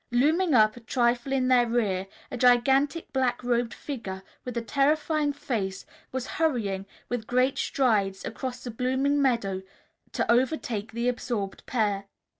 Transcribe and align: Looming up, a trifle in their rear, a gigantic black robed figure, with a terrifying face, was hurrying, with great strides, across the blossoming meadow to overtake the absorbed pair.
Looming 0.09 0.55
up, 0.55 0.75
a 0.75 0.79
trifle 0.79 1.31
in 1.31 1.47
their 1.47 1.67
rear, 1.67 2.07
a 2.31 2.35
gigantic 2.37 3.13
black 3.13 3.43
robed 3.43 3.71
figure, 3.71 4.23
with 4.43 4.57
a 4.57 4.61
terrifying 4.63 5.31
face, 5.31 5.85
was 6.11 6.25
hurrying, 6.41 6.87
with 7.07 7.27
great 7.27 7.59
strides, 7.59 8.25
across 8.25 8.63
the 8.63 8.71
blossoming 8.71 9.21
meadow 9.21 9.61
to 10.13 10.31
overtake 10.31 10.93
the 10.93 11.07
absorbed 11.07 11.63
pair. 11.67 12.05